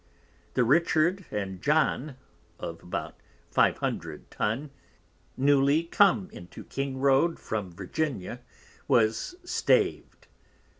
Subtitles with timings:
[0.55, 2.15] The Richard and John
[2.57, 3.17] of about
[3.51, 4.71] 500 Tun,
[5.37, 8.39] newly come into King road from Virginia,
[8.87, 10.25] was Staved.